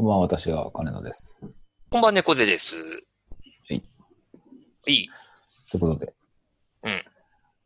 [0.00, 1.36] こんばんは、私は金野です。
[1.90, 2.74] こんばんは、猫背です。
[3.68, 3.74] い。
[3.74, 3.82] い
[4.86, 5.08] い？
[5.70, 6.14] ということで、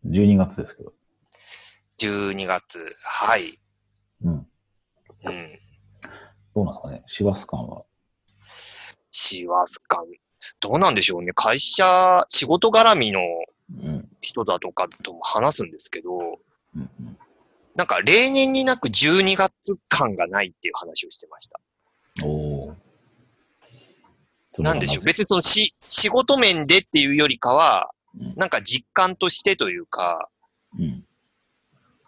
[0.05, 0.11] うん。
[0.11, 0.93] 12月ですけど。
[2.01, 2.81] 12月。
[3.05, 3.57] はい。
[4.25, 4.33] うん。
[4.33, 4.47] うん。
[6.57, 7.85] どうなんですかね、師走感は？
[9.13, 10.05] 師走感。
[10.59, 11.31] どうなんでしょうね。
[11.37, 13.21] 会社、仕事絡みの
[13.81, 14.09] うん。
[14.23, 16.19] 人だとかとも話すんですけど、
[16.75, 17.17] うんうん。
[17.77, 21.61] なんか例年になく12月感がないっていう話をしてました。
[22.23, 22.75] おー。
[24.59, 25.05] なんでしょう？
[25.05, 30.29] 別別にそのし仕事面でっていうよりかは、うんなんか実感としてというか、
[30.79, 31.05] うん。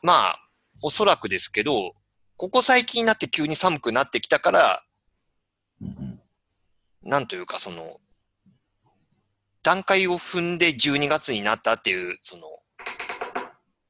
[0.02, 0.38] まあ、
[0.82, 1.94] おそらくですけど、
[2.36, 4.84] ここ最近になって急に寒くなってきたから、
[5.80, 6.20] うんうん。
[7.02, 8.00] なんというかその、
[9.64, 12.46] 段階を踏んで12月になったっていう、その、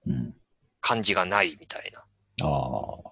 [0.07, 0.35] うん。
[0.81, 2.01] 感じがないみたいな。
[2.47, 3.11] ああ。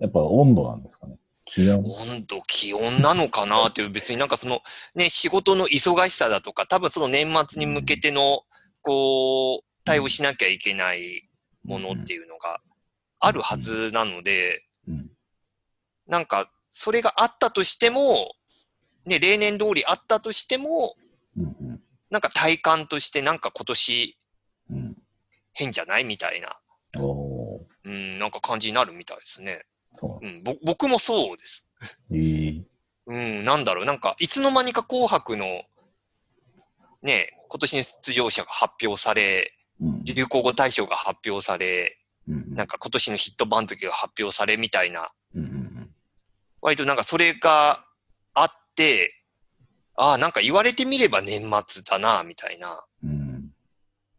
[0.00, 1.16] やっぱ温度なんですかね。
[1.54, 1.84] 気温。
[1.84, 4.62] 温度、気温なのかなっていう、別になんかその、
[4.94, 8.42] ね、仕事の忙しさだとか、多分その年末に向けての、
[8.80, 11.28] こう、対応しなきゃいけない
[11.64, 12.60] ものっていうのが
[13.20, 15.10] あるはずなので、うん。
[16.06, 18.32] なんか、それがあったとしても、
[19.04, 20.94] ね、例年通りあったとしても。
[22.08, 24.18] なんか体感としてなんか今年
[24.70, 24.96] うん。
[25.54, 26.56] 変じゃないみたいな。
[27.84, 29.64] うん、なんか感じになるみたいですね。
[29.94, 30.26] そう。
[30.26, 31.66] うん、ぼ僕もそうです。
[32.10, 32.66] いい。
[33.06, 35.62] うん、なんだろう、なんか、いつの間にか紅白の、
[37.02, 40.04] ね、今年の出場者が発表され、うん。
[40.04, 41.98] 流行語大賞が発表され、
[42.28, 42.54] うん。
[42.54, 45.72] なんか今年のヒット番付が発表されみたいな、うんうん
[46.64, 47.84] 割となんかそれが
[48.34, 49.24] あって、
[49.96, 52.84] ああ、なんか言われてみれば年末だな、みたいな。
[53.02, 53.10] うん。
[53.10, 53.50] うん。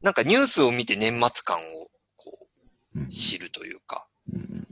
[0.01, 2.38] なんかニュースを見て年末感をこ
[2.95, 4.67] うんう知るというか、うん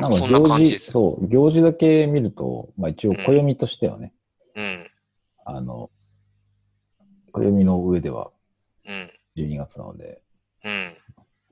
[0.00, 0.92] なんかそんな感じです。
[0.92, 4.12] そう、行事だけ見ると、まあ一応暦としてはね、
[4.54, 4.86] うん、
[5.44, 5.90] あの、
[7.32, 8.30] 暦の上では
[8.88, 9.10] うん、
[9.44, 10.20] 12月なので、
[10.64, 10.92] うん。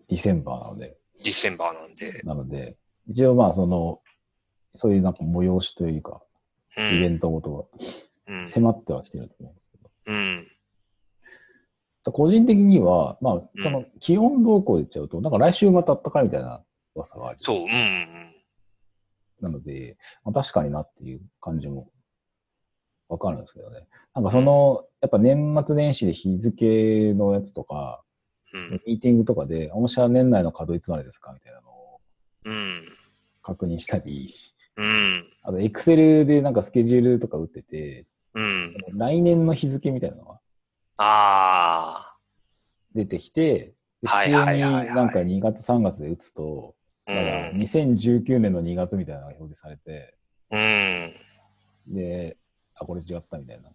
[0.08, 2.20] ディセンバーなので、ディセンバーなんで。
[2.24, 2.76] なので、
[3.08, 4.00] 一応まあその、
[4.74, 6.22] そういうなんか催しというか、
[6.78, 7.70] うイベん、ントごと
[8.26, 10.12] うんが、迫ってはきてると思うんですけど、う
[12.10, 16.62] ん、個人的には、まあ、うんその気温動向で言っちゃうと、なんか来週また暖かいみたいな
[16.94, 17.38] 噂がある。
[17.40, 17.70] そう、うん、うん。
[19.40, 21.90] なので、まあ、確かになっていう感じも
[23.08, 23.86] わかるんですけどね。
[24.14, 28.02] なんかその、やっぱ年末年始で日付のやつとか、
[28.52, 32.00] うん、ミーティングとかで、御社年内の稼働いつまでですかみたいなのを
[32.46, 32.82] うん、
[33.42, 34.34] 確認したり、
[34.76, 38.74] うん、あと、エクセルでなんかスケジュールとか打ってて、うん。
[38.98, 40.40] 来年の日付みたいなのが
[40.98, 42.14] あ
[42.94, 43.74] 出てきて、
[44.04, 46.75] 普通になんか2月3月で打つと、
[47.06, 50.14] あ、うなんかん、2019年の2月みたいなのが表示されて、
[51.88, 52.36] うん、で、
[52.74, 53.70] あ、これ違ったみたいな。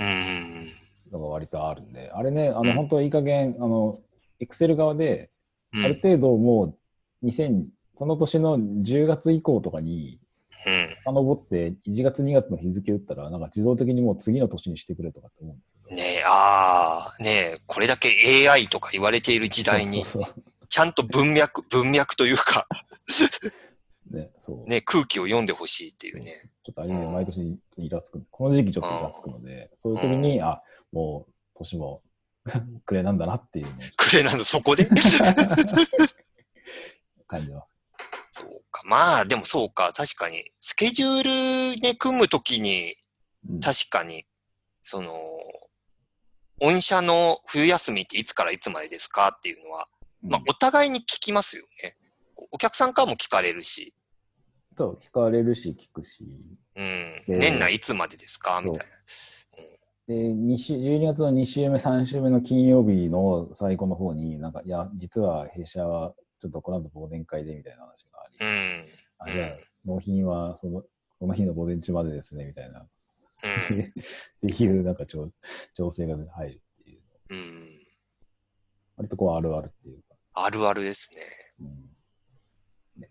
[0.00, 0.68] うん、
[1.10, 2.72] のが割とあるんで、あれね、あの、うん。
[2.74, 3.98] 本当いい加減、あの、
[4.40, 5.30] エクセル側で、
[5.74, 6.76] うん、ある程度も
[7.22, 7.64] う、2000、
[7.98, 10.20] その年の10月以降とかに、
[10.66, 10.88] うん。
[11.04, 15.96] 遡って1月2月の日付打ったら、なんか自動的にもう次の年にしてくれとかって思うんですけど。
[15.96, 18.10] ねえ、ああ、ねえ、これだけ
[18.48, 22.66] AI とか言われている時代に、そうそうちゃんと文脈、文脈というか。
[24.10, 24.70] ね、そう。
[24.70, 26.50] ね、空気を読んでほしいっていうね。
[26.64, 28.24] ちょっとあれね、毎年イラつく。
[28.30, 30.62] この時期ちょっとイラつくので、そういう時に、あ、
[30.92, 32.02] もう年も
[32.86, 34.86] 暮れなんだなっていうくれなの、そこで？
[37.26, 37.76] 感じます。
[38.32, 38.82] そうか。
[38.84, 39.92] まあ、でもそうか。
[39.92, 42.96] 確かに、スケジュールね、組むときに、
[43.48, 44.26] うん確かに、
[44.82, 45.14] その、
[46.60, 49.86] 御社の冬休みっていつからいつまでですかっていうのは、
[50.22, 51.96] まあ、お互いに聞きますよね。
[52.50, 53.94] お客さんからも聞かれるし、
[54.76, 56.18] そう、聞かれるし、聞くし。
[56.76, 58.60] うん、で年内いつまでですか？
[58.64, 58.86] みたい
[60.06, 68.46] で、2週、12月の2週目、3週目の金曜日の最後の方に、なんか、いや、実は弊社は、ちょっとこの後忘年会でみたいな話があり、な。
[68.46, 68.84] うん。
[69.18, 69.48] あじゃあ、
[69.84, 70.82] 納品はその、
[71.18, 72.80] この日の午前中までですね、みたいな。
[72.80, 73.80] うん。
[74.50, 75.30] っていう、なんか調、
[75.74, 77.02] 調整が入るっていう。
[77.30, 77.80] うん。
[78.96, 80.07] 割とこう、あるあるっていうか。
[80.44, 81.22] あるあるですね。
[81.60, 83.10] うんね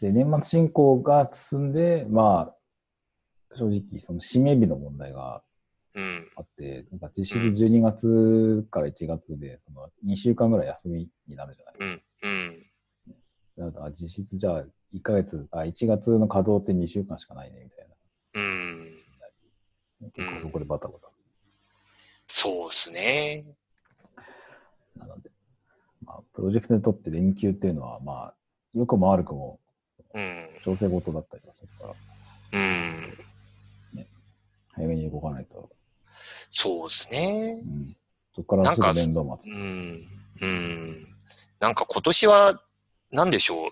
[0.00, 2.56] で、年末進行が進んで、まあ、
[3.56, 5.42] 正直、その締め日の問題が
[5.94, 6.28] うん。
[6.36, 12.02] あって、なんか実質12月から1月で、その2週間ぐらい休みになるじゃないうん。
[13.56, 13.72] うん。
[13.72, 17.86] だから実質じゃあ1ヶ月、あ、1月の稼働って2週間しかないね、みたい
[18.34, 18.90] うん。
[20.00, 20.10] な。
[20.12, 21.08] 結構そこでバタバタ。
[22.26, 23.46] そうですね。
[24.96, 25.30] なので、
[26.06, 28.34] まあ、プロジェクトにとって連休っていうのは、まあ、
[28.74, 29.58] 良くも悪くも、
[30.14, 30.48] うん。
[30.64, 31.94] 調整事だったりはするから、
[32.52, 32.96] うん。
[34.72, 35.70] 早めに動かないと。
[36.50, 37.68] そうですねう。
[37.68, 37.96] ん。
[38.34, 39.56] そこからすぐ面倒待うつ。
[39.56, 40.06] ん。
[40.42, 41.06] うん。
[41.60, 42.62] なんか今年は、
[43.10, 43.70] なんでしょう。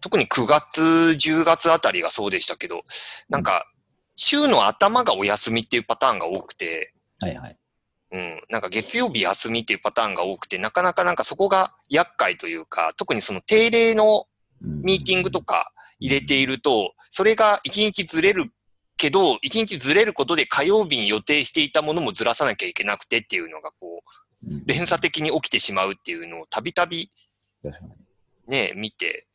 [0.00, 2.84] 特に9月、10月あたりがそうでしたけど、
[3.28, 3.66] なんか、
[4.14, 7.58] 週の頭がお休みっていうパターンが多くて、はいはい。
[8.12, 8.40] うん。
[8.50, 14.26] なんか月曜日休みっていうパターンが多くて、なかなかなんかそこが厄介というか、特にその定例の
[14.62, 18.52] うんミーティングとか入れていると、それが1日ずれる
[18.96, 27.10] けど、1日ずれることで火曜日に予定していたものもずらさなきゃいけなくてっていうのがこう、うん連鎖的に起きてしまうっていうのをたびたび。
[28.46, 29.26] ね、見て、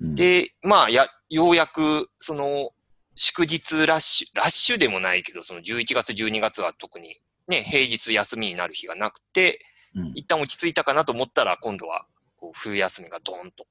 [0.00, 2.70] うん、で、まあ、や、ようやく、その、
[3.14, 7.16] 祝日ラッシュ、ラッシュでもないけど、その11月、12月は特に
[7.48, 9.60] ね、平日休みになる日がなくて、
[9.94, 12.06] うん、一旦落ち着いたかなと思ったら、今度は、
[12.36, 13.66] こう、冬休みがドーンと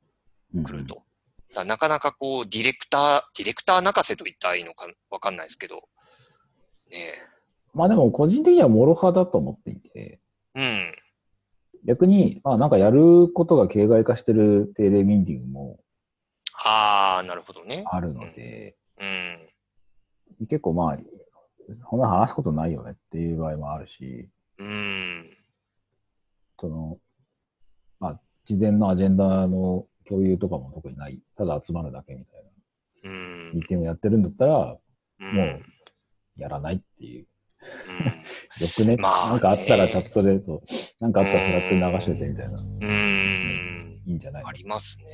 [0.55, 1.03] うん来ると。。
[1.65, 5.83] なかなかこう、ディレクター、ディレクター泣かせと言ったらいいのかわかんないですけど、
[6.91, 7.13] ね
[7.73, 10.19] まあでも個人的には諸刃だと思っていて、
[10.55, 10.91] え。
[11.85, 16.69] 逆に、まあなんかやることが形骸化してる定例ミーティングもうん。
[16.69, 17.83] ああ、なるほどね。
[17.85, 18.75] あるので、
[20.39, 20.47] うん。
[20.47, 20.97] 結構まあ、
[21.89, 24.29] そんな話すことないよねっていう場合もあるし、
[24.59, 25.29] うん。
[26.59, 26.97] その、
[27.99, 31.19] まあ、事前のアジェンダの共有とかも特にない。
[31.37, 32.43] ただ集まるだけみたい
[33.03, 33.11] な。
[33.11, 33.67] うんミー。
[33.67, 34.77] ティングやってるんだったら、
[35.19, 35.35] うん。
[35.35, 35.61] もう
[36.37, 37.27] やらないっていう。
[37.61, 40.61] うんよくね、まあねなんかあったらチャットで、そう、
[40.99, 42.59] なんかあったらスラックに流しといてみたいな。
[42.59, 44.01] うん。
[44.05, 45.05] いいんじゃないありますね。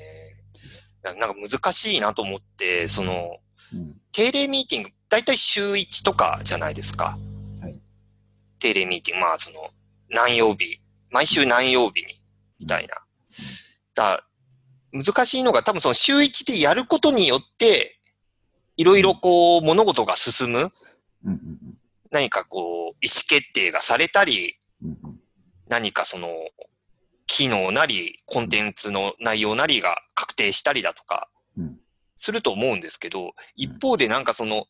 [1.01, 3.37] ななんか難しいなと思って、その、
[3.73, 3.95] うん。
[4.11, 7.17] 定例ミーティング、だいたい週1とかじゃないですか。
[7.59, 7.75] はい。
[8.59, 9.69] 定例ミーティング、まあその、
[10.09, 10.79] 何曜日、
[11.11, 12.13] 毎週何曜日に、
[12.61, 12.95] みたいな。
[13.93, 14.25] だ
[14.93, 17.99] 難しいのが多分その週1でやることによって、
[18.77, 20.71] いろいろこう、物事が進む、
[21.25, 21.57] うんうん
[22.09, 25.19] 何かこう、意思決定がされたり、うんうん
[25.67, 26.29] 何かその、
[27.27, 31.27] 機能なり、コンテンツの内容なりが確定したりだとか、
[31.57, 31.77] うん
[32.15, 34.67] すると思うんですけど、一方でなんかその、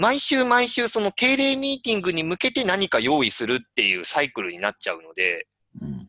[0.00, 5.46] 毎週毎週その定例ミーティングに向けて何か用意するっていうサイクルになっちゃうので、
[5.80, 6.08] うん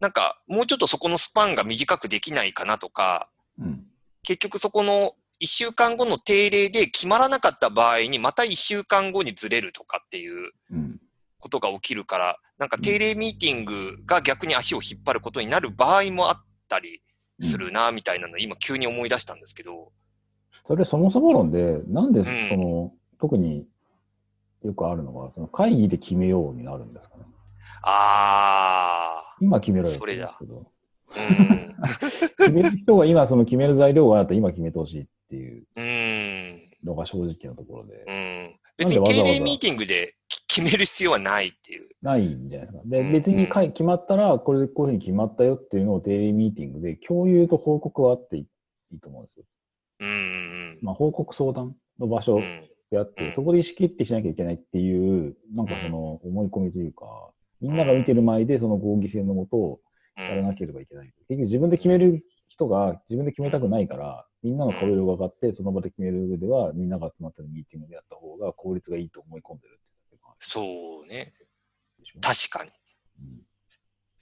[0.00, 3.86] なんかもうちょっとそこのスパンが短くできないかなとか、うん。
[4.22, 11.00] 結局そこの一週間後の定例で決まらなかった場合にまた一週間後にずれるとかっていううん。
[11.38, 17.02] ことが起きるから、なんか定例ミーティングが逆に足を引っ張ることになる場合もあったり
[17.38, 19.92] するな、みたいなの今急に思い出したんですけど。
[20.64, 22.24] それそもそも論で、なんでん。
[22.24, 22.92] その、
[23.24, 23.66] 特に
[24.62, 27.24] よくあるのが、その会議で決めようになるんですかね。
[27.82, 30.66] あ今決めろよそれだ言うん。
[32.36, 36.70] 決める人が今その決める材料があったら今決めてほしいっていううん。
[36.84, 38.12] のが正直なところでう。
[38.52, 38.60] ん。
[38.76, 41.88] 別に定例ミーティングでき決める必要はないっていう。
[42.02, 42.82] ないんじゃないですか。
[42.84, 48.46] で、うん別に会決まったら、これでこういうふうに決まったよっていうのを定例ミーティングで共有と報告はあってい
[48.92, 49.44] いと思うんですよ。
[50.00, 50.78] うん。
[50.82, 52.73] まあ、報告相談の場所うん。
[52.94, 57.04] であって、うんそこで意思決定しなきゃいけないっていう、なんかその思い込みというか、
[57.60, 59.80] みんなが見てる前でその合議制のもとを
[60.16, 61.12] やらなければいけない。
[61.28, 71.32] 結局自分で決める人が自分で決めたくないから、みんなの顔色が上がって、その場で決める上では、みんなが集まってるミーティングでやった方が効率がいいと思い込んでるってそうね。
[72.20, 72.70] 確かに。
[73.20, 73.44] うん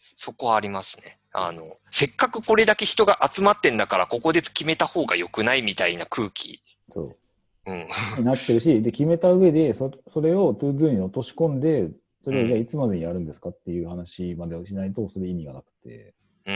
[0.04, 1.20] そこはありますね。
[1.32, 6.60] あの、せっかくこれだけ人が集まってんだから、ここで決めた方が良くないみたいな空気。
[6.90, 7.16] そう。
[7.66, 7.86] うん。
[8.18, 11.90] になってるし、で、決めた上で、そそれを ToDo に落とし込んで、
[12.24, 16.14] それをじゃあいつまでにやるんですかっていう話までをしないと、それ意味がなくて、
[16.46, 16.50] う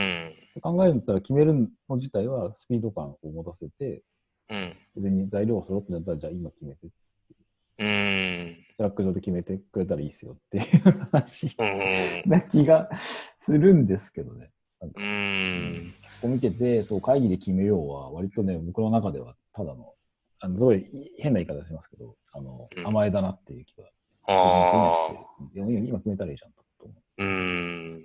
[0.59, 0.63] ん。
[0.63, 1.55] 考えるんだったら決める
[1.89, 4.03] の自体はスピード感を持たせて、
[4.51, 4.55] う
[4.99, 5.03] ん。
[5.03, 6.89] 別に材料が揃ってんだったら、じゃあ今決めて、
[7.79, 8.57] うん。
[8.77, 11.57] スラック上で決めてくれたらいいっすよっていう話
[12.25, 12.31] うん。
[12.31, 12.89] な気が
[13.39, 14.51] するんですけどね。
[14.83, 15.93] うん。
[16.21, 19.95] ここ見てて、そう、会議で決めようは、割とね、僕の中ではただの、
[20.41, 20.87] あのすごい
[21.19, 23.85] 変な言い方しますけど、あの、うん甘えだなっていう気が
[24.29, 25.15] ああ。
[25.55, 27.25] 今今決めたらいいじゃんと思う。
[27.25, 28.03] うん。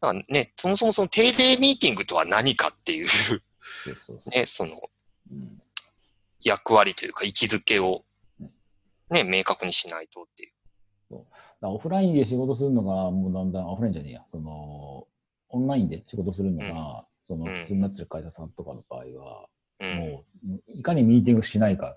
[0.00, 3.42] だからね、そもそもその定例ミーティングとは何かっていう、そう
[4.06, 4.30] そうそう。
[4.30, 4.72] ね、その
[5.30, 5.60] うん
[6.46, 8.04] 役割というか位置づけを
[8.38, 8.50] うん、
[9.10, 10.54] ね、明確にしないとっていう。
[11.10, 11.26] だか
[11.60, 15.06] らオフラインで仕事するのが、もうだんだん、オフラインじゃねえや、その、
[15.48, 19.14] オンラインで仕事するのが、その、うん普通になってる会社さんとかの場合は、うん。
[19.80, 21.96] もう、いかにミーティングしないか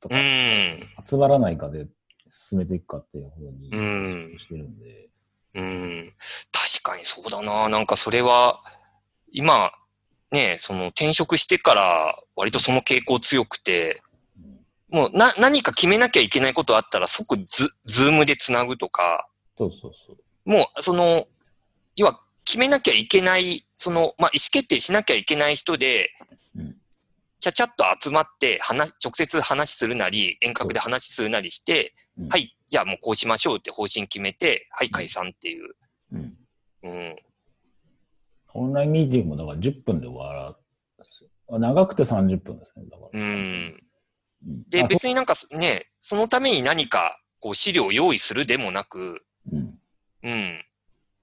[0.00, 1.06] とか、ん。
[1.08, 1.86] 集まらないかで
[2.30, 5.08] 進めていくかっていう方にうんしてるんで、
[5.54, 6.12] うん。
[6.52, 7.68] 確かにそうだな。
[7.68, 8.62] なんかそれは、
[9.32, 9.72] 今、
[10.30, 14.02] ね、その転職してから割とその傾向強くて、
[14.90, 20.50] もうな、何か決めなきゃいけないことあったら即ズ、ズームでつなぐとか、そうそうそう。
[20.50, 21.26] もう、その、
[21.96, 26.27] 要は決めなきゃいけない、その、まあ、意思決定しなきゃいけない人で、うん
[27.40, 35.74] ちゃちゃっと集まって、話、直接話するなり、遠隔で話するなりして、うんはい、じゃあもうこうしましょうって方針決めて、はい、解散っていう。
[36.12, 36.34] うん。
[36.82, 37.16] うん。
[38.54, 40.56] オンラインミーティングもだから10分で終わら
[41.04, 41.24] す。
[41.50, 42.86] 長くて30分ですね。
[42.90, 43.20] だから。
[43.20, 43.22] うん。
[43.22, 43.82] うん
[44.68, 49.78] で、あ別になんかね、そのために何か、こう、資料を用意するでもなく、そううん
[50.22, 50.64] うん、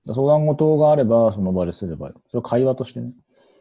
[0.07, 3.12] 相談事があれば、その場ですれば、それを会話としてね、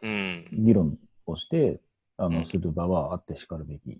[0.03, 1.79] うん、議論をして、
[2.17, 2.45] あの、うん。
[2.45, 3.99] する場はあってしかるべき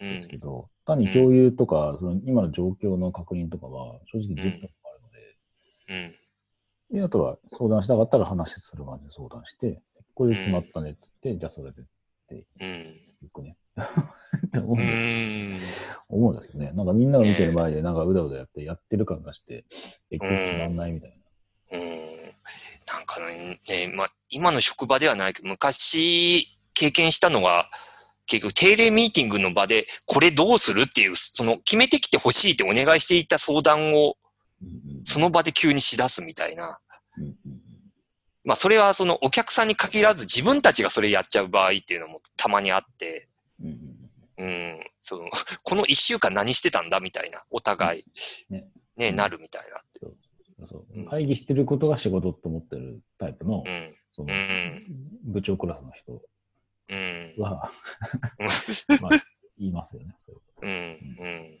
[0.00, 5.36] うですけん、ど、単に共有とか、その今の状況の確認とかは、正直10分かかるので、
[6.92, 9.80] うん、で、あとは相談したかったら話するまで相談して、
[10.14, 11.82] これで決まったねって言って、じゃあそれで
[12.60, 13.56] うん、行くね。
[14.46, 14.76] って思う。
[14.76, 15.60] んうですん。
[16.08, 16.72] 思うんですけどね。
[16.72, 19.64] なんかみんなが見てる前で、なんかうだうだやって、やってる感がして、
[20.10, 21.78] 結局決まんないみたいな。
[21.78, 21.80] うん。
[22.86, 27.68] なんかね、ねまあ、今の職場ではないけど、昔経験したのは、
[28.26, 34.16] 結局定例ミーティングの場で、これどうするっていう、その決めてきてほしいってお願いしていた相談を、
[35.04, 36.78] その場で急にしだすみたいな。
[38.44, 43.28] まあ、それはそのお客さんに限らず自分たちがそれやっちゃう場合っていうのもたまにあって、
[43.62, 45.28] うんその、
[45.62, 48.04] この一週間何してたんだみたいな、お互い、
[48.96, 49.12] ね。
[49.12, 49.82] なるみたいな。
[50.66, 51.04] そううん。
[51.06, 54.84] 会議してることが仕事と思ってるタイプの、うん、そのうん。
[55.24, 56.22] 部長クラスの人
[56.90, 57.72] うん、は、
[59.00, 59.10] まあ、
[59.58, 60.14] 言いますよね。
[60.18, 61.58] そううん、うん。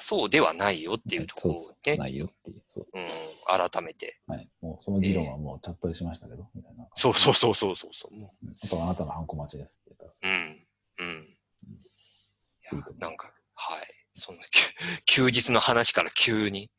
[0.00, 2.62] そうではないよっていうところをそうそうね、ないよっていう。
[2.68, 4.18] そううん、改めて。
[4.26, 4.48] はい。
[4.60, 6.88] もうその議論はもうチャットでしましたけど、みたいな。
[6.94, 8.16] そうそうそうそうそうそう。
[8.16, 10.44] んあとはあなたのハンコ待ちですって言ったらう
[10.98, 11.24] うん、うん。
[11.24, 11.28] い
[12.62, 13.86] や、なんか、はい。
[14.14, 14.38] その、
[15.06, 16.70] 休日の話から急に、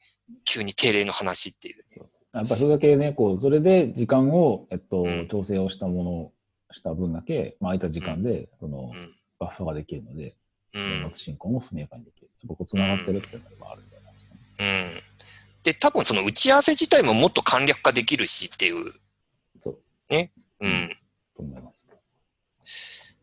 [0.46, 2.10] 急に定例の話っていうね。
[2.34, 6.32] やっぱりそれだけね、こう、それで時間を、えっと、うん調整をしたもの、
[6.76, 10.36] した分だけ、まあ、空いた時間で、その、うん、バッファができるので、
[10.76, 12.30] うん年末進行も速やかにできる。
[12.48, 14.42] ここ繋がってるっていうのがあるんじゃないですかね。
[14.60, 15.64] うん。
[15.64, 18.94] で、多分その打ち合わせ自体ももっと簡略化できるしっていう。
[19.62, 19.80] そう。
[20.60, 20.90] うん。
[21.36, 21.72] と思いま
[22.66, 23.16] す。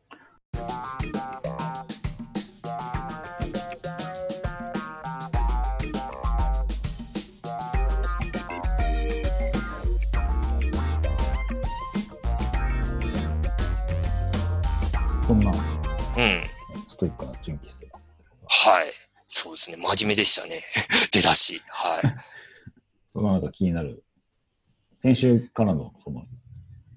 [17.43, 17.99] 純喫茶。
[18.47, 18.87] はい。
[19.29, 19.77] そうですね。
[19.77, 20.63] 真面目でしたね。
[21.11, 21.61] 出だし。
[21.69, 22.03] はい。
[23.13, 24.05] そのなんか気になる。
[25.01, 26.25] 先週からの、その、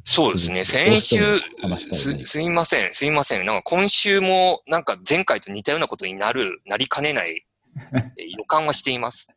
[0.03, 0.63] そうですね。
[0.63, 1.17] 先週
[1.79, 2.93] す、ねすいません。
[2.93, 3.45] すいません。
[3.45, 7.45] なんか今週も、なんか前回と似たようなことになる、なりかねない
[7.75, 9.27] えー 予感はしています。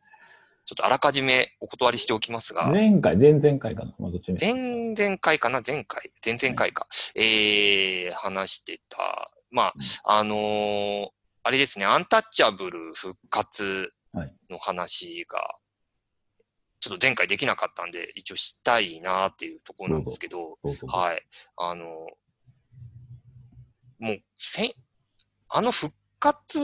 [0.65, 3.95] ちょっとあらかじめお断りしておきますが、前回、前々回かな？
[3.97, 5.63] まあ、前々回かな？
[5.65, 6.85] 前回前々回か。
[7.15, 9.31] えー、話してた。
[9.51, 11.07] まあ、あのー
[11.41, 13.93] あれですね、アンタッチャブル復活
[14.49, 15.55] の話が、
[16.81, 21.21] ちょっと前回できなかったんで、一応したいなっていうところなんですけど、はい。
[21.55, 21.85] あの、
[23.99, 24.71] もう、せん、
[25.47, 26.59] あの復活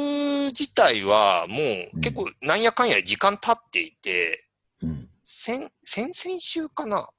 [0.48, 1.58] 自体は、も
[1.94, 4.46] う結構なんやかんや時間経っていて、
[4.82, 5.10] うん。
[5.24, 7.10] 先、先々週かな？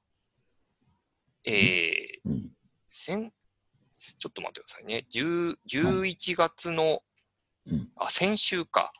[1.43, 2.51] えー、うん。
[2.87, 3.33] 先、
[4.19, 5.05] ちょっと待ってくださいね。
[5.11, 7.01] 10 11月の、
[7.69, 7.89] うん。
[7.97, 8.91] あ、先週か。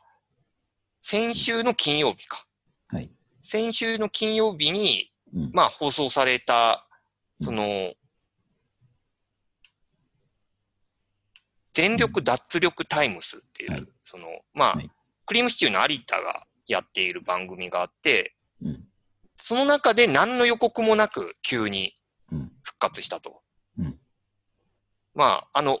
[1.00, 2.46] 先週の金曜日か。
[2.88, 3.10] はい。
[3.42, 5.50] 先週の金曜日に、うん。
[5.52, 6.86] まあ放送された、
[7.40, 7.92] その、
[11.72, 14.90] 全力脱力タイムスっていう、はいその、まあ、はい
[15.26, 18.84] クリームシチューの有田がやっている番組があって、うん。
[19.36, 21.92] その中で何の予告もなく急に
[22.32, 22.52] うん。
[22.62, 23.42] 復活したと。
[25.18, 25.80] うんまあ、あの、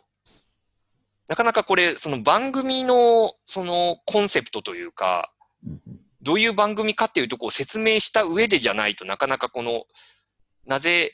[1.28, 5.30] なかなかこれ、その番組の、そのコンセプトというか、
[5.64, 5.80] うん。
[6.20, 9.84] どういう番組かっていうところを説明した上でじゃないとなかなかこの、
[10.66, 11.12] なぜ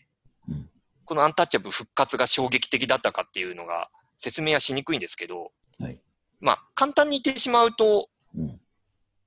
[0.49, 0.71] うん、
[1.05, 5.99] このアンタッチャブル復活が衝撃的だったかっていうのが説明はしにくいんですけど、はい。
[6.41, 8.59] まあ、簡単に言ってしまうと、うん。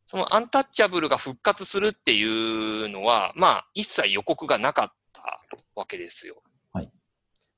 [0.08, 5.42] そのアンタッチャブルが復活するっていうのは、まあ、一切予告がなかった
[5.76, 6.42] わけですよ。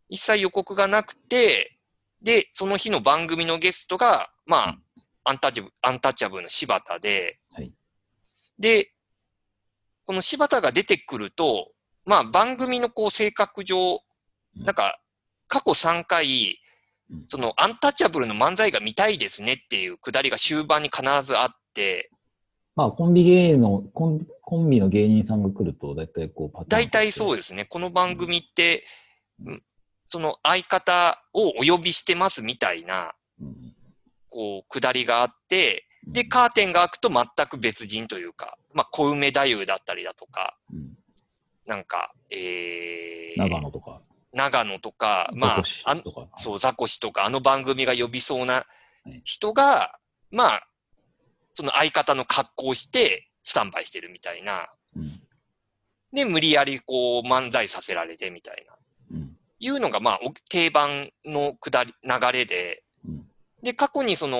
[0.09, 0.15] はい。
[0.15, 1.77] 一切予告がなくて、
[2.21, 4.77] で、その日の番組のゲストが、まあ、
[5.23, 7.73] アンタッチャブル、アンタッチャブルの柴田で、はい。
[8.57, 8.91] で、
[10.05, 11.71] この柴田が出てくると、
[12.05, 14.99] まあ、番組のこう、性格上、うんなんか、
[15.47, 16.59] 過去3回
[17.11, 22.11] うん、そのアンタッチャブルの漫才が見たいですねっていうくだりが終盤に必ずあって、
[22.75, 26.69] まあ、コンビ芸の、コンコンビの芸人さんが来ると、大体こう、パターン。
[26.69, 27.65] 大体そうですね。
[27.65, 28.85] この番組って、
[29.45, 29.61] うん
[30.09, 33.75] その相方をお呼びしてますみたいな、うん。
[34.29, 40.97] こう、くだりがあって、で、カーテンが開くと全く別人というか、まあ、小梅太夫だったりだとか、うん、
[41.67, 44.01] なんか、えー、長野とか、
[44.33, 45.97] 長野とか、まああ。
[46.37, 48.65] そう、ザコシとか、あの番組が呼びそうなは
[49.05, 49.99] い人が、
[50.31, 50.67] まあ、
[51.53, 54.67] その相方の格好をして、スタンバイしてるみたいな。
[54.95, 55.21] うん。
[56.11, 58.75] で、無理やりこう、漫才させられてみたいな。
[59.59, 59.67] うん。
[59.67, 63.25] いうのが、まあ、お定番のくだり、流れで、うん。
[63.63, 64.37] で、過去にその、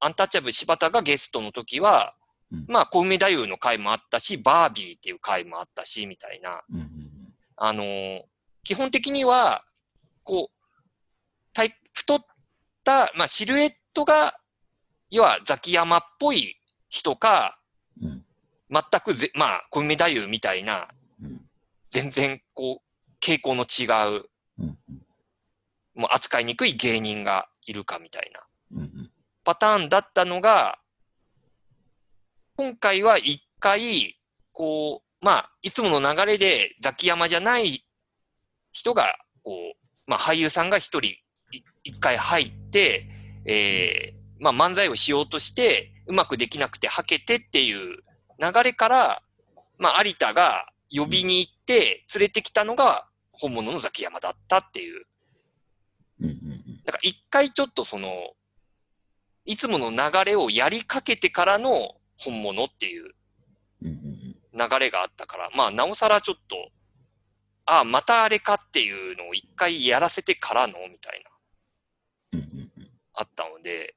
[0.00, 2.14] アンタッチャブル柴田がゲストの時は、
[2.52, 6.62] うんまあ、小梅太夫の回もあったし、バービーっていう回もあったし、みたいな。
[6.72, 6.78] うん。
[6.80, 7.34] うん。
[7.56, 8.22] あのー
[8.68, 9.64] 基本的には、
[10.24, 12.26] こう、体太っ
[12.84, 14.30] た、まあ、シルエットが、
[15.10, 16.54] 要はザキヤマっぽい
[16.90, 17.58] 人か、
[18.02, 18.24] うん。
[18.70, 20.88] 全くぜ、まあ、小梅太夫みたいな、
[21.22, 21.40] うん。
[21.88, 24.26] 全然、こう、傾向の違う、
[24.58, 24.78] うん。
[25.94, 28.40] もう扱いにくい芸人がいるかみたいな
[28.80, 29.10] うん。
[29.44, 30.78] パターンだったのが、
[32.56, 34.16] 今回は一回、
[34.52, 37.84] こう、まあ、いつもの流れでザキヤマじゃない
[38.72, 43.06] 人が、こう、まあ、俳優さんが一人、い一回入って、
[43.44, 47.98] えー、まあ、漫才をしようとして、うまくできなくてはけてっていう
[48.38, 49.22] 流れから、
[49.78, 53.07] まあ、有田が呼びに行って連れてきたのが
[53.38, 55.04] 本物のザキヤマだったっていう。
[56.20, 56.28] うん。
[56.28, 56.82] うん。
[56.84, 58.32] だから一回ちょっとその、
[59.44, 63.14] いつもの流れをやりかけてからの本物っていう。
[64.58, 66.56] 流れがあったから、まあなおさらちょっと、
[67.64, 71.30] ああ、またあれかっていうのを一回やらせてからのみたいな。
[73.14, 73.94] あったので、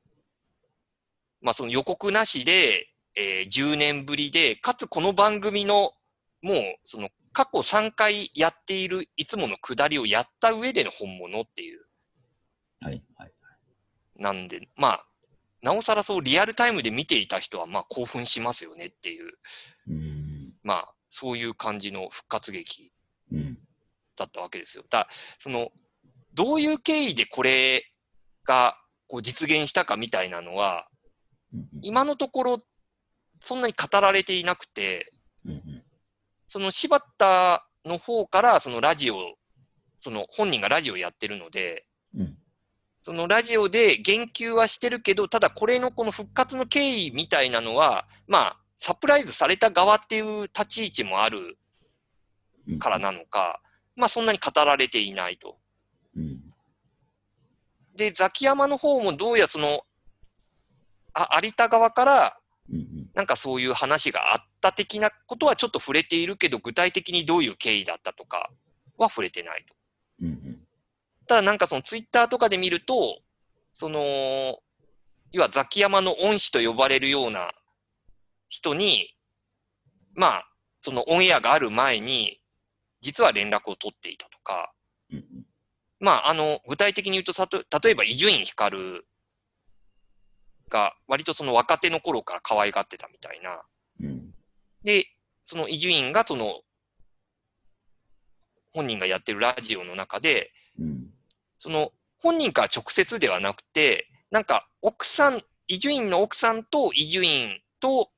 [1.42, 5.94] まあその予告なしで、えー10年ぶりで、かつこの番組の、
[6.42, 11.86] もうその過去3回やっているいつもの下りをやった上での本物っていう。
[12.82, 13.04] はい。
[13.16, 13.32] はい。
[14.18, 15.06] なんで、まあ、
[15.62, 19.34] なおさらそうリアルタイムで見ていた人はまあ興奮しますよねっていう、
[19.88, 20.54] うん。
[20.64, 22.92] まあそういう感じの復活劇
[23.32, 23.58] うん。
[24.18, 24.84] だったわけですよ。
[24.90, 25.08] だ
[25.40, 25.70] その、
[26.34, 27.84] どういう経緯でこれ
[28.44, 28.76] が
[29.08, 30.88] こう実現したかみたいなのは、
[31.54, 31.68] うん。
[31.82, 32.60] 今のところ
[33.42, 35.21] そんなに語られていなくて、うん。
[36.52, 39.36] その柴田の方からそのラジオ、
[40.02, 42.38] その本人がラジオやってるので、うん。
[43.02, 51.58] そのラジオで言及はしてるけど、ただこれのこの復活の経緯みたいなのは、まあ、サプライズされた側っていう立ち位置もある
[52.68, 52.80] うん。
[52.80, 53.62] からなのか、
[53.96, 55.58] まあそんなに語られていないと。
[56.18, 56.42] うん。
[57.96, 59.86] で、ザキヤマの方もどうやその、
[61.14, 62.34] あ、有田側から
[62.70, 63.01] うん。
[63.14, 68.50] なんかそういう話があった的なことはちょっと触れているけど、具体的にどういう経緯だったとか
[68.98, 69.76] は触れてないと。
[70.24, 70.60] うん。
[71.28, 73.20] ただなんかそのツイッターとかで見ると、
[73.74, 74.58] その、
[75.32, 77.52] 要はザキヤマの恩師と呼ばれるような
[78.50, 79.14] 人に、
[80.16, 80.48] まあ、
[80.82, 82.38] そのオンエアがある前に、
[83.02, 84.74] 実は連絡を取っていたとか、
[85.12, 85.26] うん。
[86.00, 87.34] まあ、あの、具体的に言うと
[87.84, 89.02] 例えば伊集院光
[90.72, 93.62] が割とその若手の頃から可愛がってたみたいな。
[94.00, 94.34] うん。
[94.84, 95.06] で、
[95.44, 96.62] その伊集院がその、
[98.74, 101.10] 本人がやってるラジオの中で、うん。
[101.58, 108.10] その、本人から直接ではなくて、なんか、奥さん、伊集院の奥さんと伊集院と、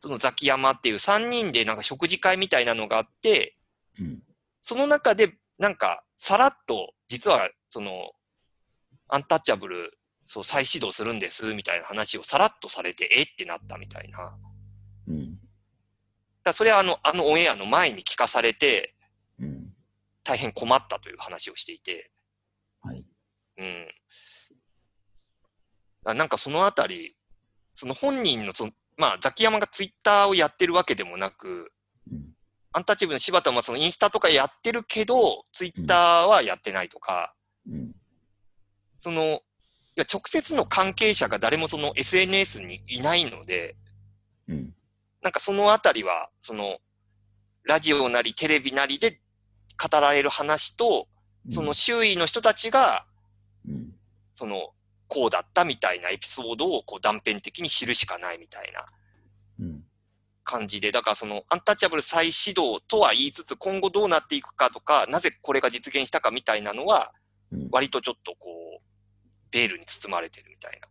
[0.00, 3.56] そのザキヤマっていう3人でなんか食事会みたいなのがあって、
[4.00, 4.22] うん。
[4.62, 8.12] その中で、なんか、さらっと、実は、その、
[9.08, 9.97] アンタッチャブル、
[10.30, 13.22] そう、再始動するんです、みたいな話をさらっとされて、え？
[13.22, 14.36] ってなったみたいな。
[15.08, 15.38] うん。
[16.44, 18.94] らそれはあの、あのオンエアの前に聞かされて、
[19.40, 19.72] うん。
[20.24, 22.10] 大変困ったという話をしていて、
[22.82, 23.02] はい。
[23.56, 23.88] うん。
[26.04, 27.16] あなんかそのあたり、
[27.74, 31.72] その本人のその、まあ、ザキヤマがツイッターをやってるわけでもなく、
[32.10, 32.34] うん。
[32.72, 37.34] アンタッチャブルの柴田もそのインスタとかやってるけど、ツイッターはやってないとか、
[37.66, 37.92] うん。
[38.98, 39.40] その、い
[40.00, 43.76] や直接の関係者が誰もその SNS にいないので、
[44.48, 44.74] うん。
[45.22, 46.78] なんかそのあたりは、その、
[47.64, 49.20] ラジオなりテレビなりで
[49.76, 51.08] 語られる話と、
[51.50, 53.06] その周囲の人たちが、
[53.66, 53.92] うん。
[54.34, 54.70] その、
[55.08, 58.86] こうだったみたいなエピソードをこう断片的に知るしかないみたいな
[59.60, 59.84] うん。
[60.44, 67.12] 感じで、だからそのアンタッチャブル再始動とは言いつつ、今後どうなっていくかとか、なぜこれが実現したかみたいなのは、
[67.50, 68.67] うん割とちょっとこう、
[69.50, 70.88] ベールに包まれてるみたいな。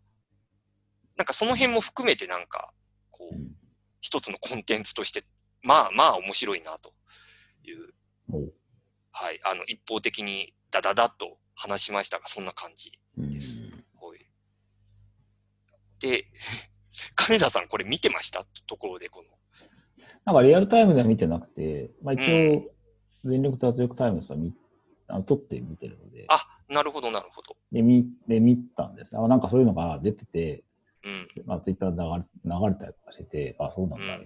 [1.17, 2.73] なんかその辺も含めてなんか、
[3.11, 3.53] こう、うん
[3.99, 5.23] 一つのコンテンツとして、
[5.63, 6.93] まあまあ面白いなと
[7.63, 7.93] いう、
[9.11, 12.91] はい、あの、一方的にダダダッと話しましたが、そんな感じ。
[13.17, 13.59] うんです
[13.99, 14.19] はい。
[15.99, 16.27] で、
[17.15, 18.45] 金田さんこれ見てました？
[18.67, 19.29] ところで、この。
[20.25, 22.75] なんかリアルタイムでは見てなくて、まあ一う応、
[23.25, 24.53] 全力脱力タイムズは見
[25.07, 27.55] あの撮って見てるので、あ、なるほど、なるほど。
[27.71, 29.17] で、見、で、見たんです。
[29.17, 30.63] あ、なんかそういうのが出てて、
[31.37, 34.17] うん、まあツイッターで流れ流れたりとかしてて、あ、そうなんだ、みたい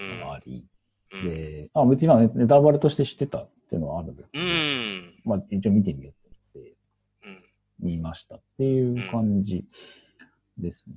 [0.00, 0.64] うんなのがあり、
[1.12, 1.30] うん。
[1.30, 5.38] で、あ、別にまあネネタバレとして知ってたっていうのはあるんですけうど、ん。
[5.38, 6.76] まあ一応見てみようと思って、
[7.82, 7.88] うん。
[7.88, 9.64] 見ましたっていう感じ
[10.56, 10.96] ですね。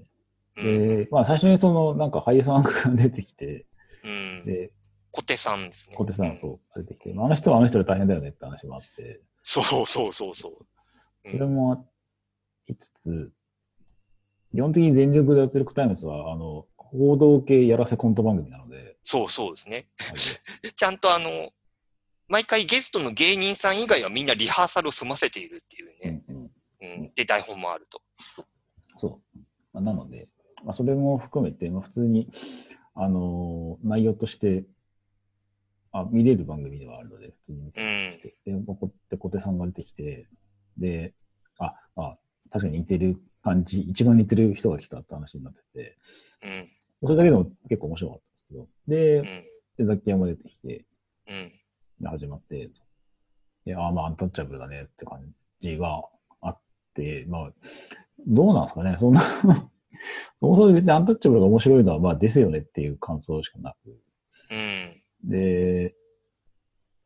[0.58, 0.64] うん。
[0.64, 3.66] で、まあ最初にその、なんか俳優さんが出てきて、
[4.04, 4.08] う
[4.44, 4.46] ん。
[4.46, 4.72] で、
[5.12, 5.96] 小手さんですね。
[5.98, 10.52] 小手さんうそう出てきて、まああの人はあの人で大変だよねって話もあって、そうそうそうそう。
[11.26, 11.86] うんそれもあ
[12.68, 13.32] りつつ、
[14.54, 19.88] 基本的に全力で脱力タイムズは、あの、報道系やらせコント番組なので、そうそうですね。
[20.00, 20.18] あの
[20.74, 21.30] ちゃんとあの、
[22.28, 26.24] 毎回ゲストの芸人さん以外はみんなリハーサルを済ませているっていうね。
[26.28, 26.52] うんうん
[26.82, 27.14] うん。
[27.14, 28.02] で、台本もあると。
[28.98, 29.40] そう。
[29.74, 30.28] まあ、なので、
[30.64, 32.30] まあ、それも含めて、まあ、普通に、
[32.94, 34.66] あのー内容として、
[35.94, 38.22] あ、見れる番組ではあるので、普通に見てうん。
[38.22, 40.28] て、で、ここって小手さんが出てきて、
[40.78, 41.14] で、
[41.60, 42.18] あ、あ、
[42.50, 45.98] 確かに似てる感じ、一番似てる人が来たって話になってて、
[46.44, 46.68] うん。
[47.02, 49.26] それだけでも結構面白かったんですけど、でう、ん。
[49.78, 50.86] でザキヤマ出てきて、
[51.28, 51.52] うん。
[52.00, 52.70] で始まって、
[53.66, 55.22] で、ああ、まあ、アンタッチャブルだねって感
[55.62, 56.10] じは
[56.42, 56.60] あっ
[56.96, 57.52] て、まあ、
[58.28, 59.22] どうなんですかね、そんな、
[60.38, 63.90] そもそも別にアンタッチャブルが面白いのは、まあ、ですよねっていう感想しかなく、
[64.52, 65.01] うん。
[65.24, 65.96] で、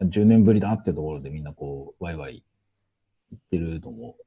[0.02, 2.44] 10年ぶりだってところでみんなこう、ワイワイ
[3.32, 4.18] 言ってるのも、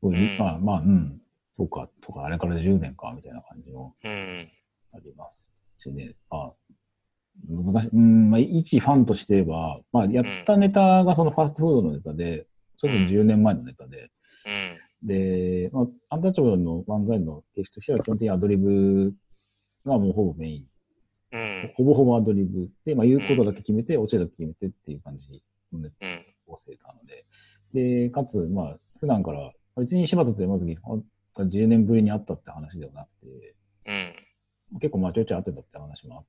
[0.00, 1.20] こううんまあ、まあ、うん、
[1.52, 4.48] そうか、とか、あれから10年か、みたいな感じもうん。
[4.94, 6.14] ありますしね。
[6.30, 6.52] あ
[7.48, 7.88] 難しい。
[7.92, 12.46] うん、まあ、一ファンとして言えば、まあ、やったネタがそのファストフードのネタで、
[12.76, 14.10] それも10年前のネタで、
[15.02, 19.14] で、まあ、アンタッチャブルの漫才の形式としては基本的にアドリブ
[19.84, 20.66] がもうほぼメイン。
[21.32, 21.40] うん。
[21.40, 21.72] うん。
[21.74, 25.38] ほぼほぼアドリブで、まあ、言うことだけ決めて、オチだけ決めてっていう感じの。
[26.46, 27.26] 構成なので。
[27.74, 30.82] で、かつ、まあ、普段から、別に柴田と山崎が
[31.44, 33.54] 10年ぶりに会ったって話ではなくて、
[34.72, 34.80] うん。
[34.80, 36.24] 結構まあちょいちょい会ってたって話もあっ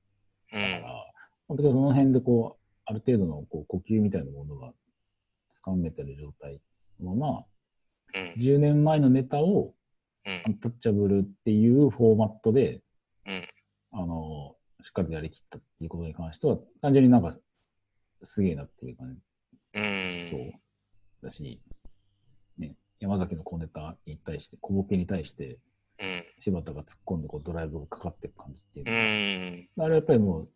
[0.52, 0.60] うん。
[0.60, 0.94] たから、
[1.48, 4.72] まあ別にその辺でこう、ある程度のこう呼吸みたいなものが
[5.66, 6.60] 掴めてる状態
[7.00, 7.44] のまま、
[8.14, 8.42] うん。
[8.42, 9.74] 10年前のネタを
[10.26, 10.42] うん。
[10.44, 12.82] アンタッチャブルっていうフォーマットで、
[13.26, 13.48] うん。
[13.92, 17.32] あの、しっかりとやりきったっていうことに関しては、単純になんか
[18.22, 19.20] すげえなっていう感じ
[19.74, 20.30] うん。
[20.30, 21.60] そうだし、
[22.58, 25.58] ね、山崎の小ネタに対して、小ボケに対して、
[26.00, 26.24] うん。
[26.40, 29.84] 柴田が突っ込んでこうドライブがかかっていく感じっていううん。
[29.84, 30.48] あれやっぱりもう、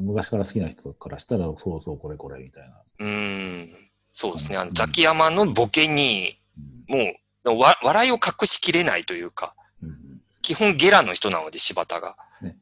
[0.00, 2.82] 昔から好きな人からしたら、そうそうこれこれみたいな。
[2.98, 3.68] うん。
[4.12, 4.58] そうですね。
[4.58, 7.12] あの、ザキヤマのボケに、うん
[7.44, 9.96] もう、わ、笑いを隠しきれないというか、うんうん
[10.42, 12.16] 基本ゲラの人なので、柴田が。
[12.40, 12.56] ね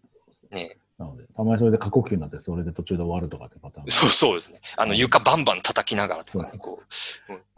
[0.51, 0.77] ね。
[1.01, 4.61] なので、たまにそれで過呼吸になって、それで途中で終わるとかってパターンがそうそうですね。
[4.77, 6.79] あの、床バンバン叩きながらとかね、そうこ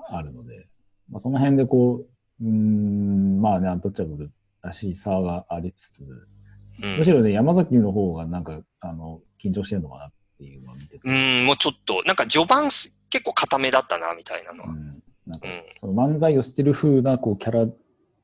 [0.08, 0.68] あるので、
[1.10, 2.06] まあ、その辺でこ
[2.40, 4.30] う、うーん、まあね、アンタッチャブル
[4.62, 6.04] らしさがありつつ、う。
[6.04, 14.70] うんむしろね、山崎の方がなんか、あの、緊張してるのかなっていうのを見てて、うん、もうちょっと、なんか序盤す結構固めだったな、みたいなのは。
[14.70, 14.76] うん。
[14.76, 15.48] うん、なんか、
[15.80, 17.70] その漫才をしてる風な、こう、キャラ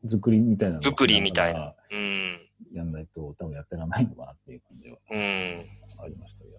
[0.09, 2.48] 作りみたいな作りみたいなうん。
[2.73, 6.05] やんないと、多分やってらんないのかなっていう感じはうん。
[6.05, 6.51] ありましたよ。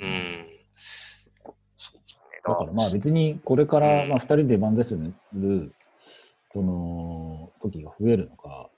[0.00, 0.46] うん。
[1.78, 2.40] そうですね。
[2.46, 4.94] だからまあ別にこれから、うんまあ二人で漫才す
[5.32, 5.74] る、
[6.52, 8.70] その、時が増えるのか、